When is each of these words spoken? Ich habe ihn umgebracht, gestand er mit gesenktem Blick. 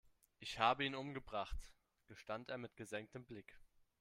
Ich 0.39 0.57
habe 0.57 0.83
ihn 0.83 0.95
umgebracht, 0.95 1.71
gestand 2.07 2.49
er 2.49 2.57
mit 2.57 2.75
gesenktem 2.75 3.23
Blick. 3.23 3.59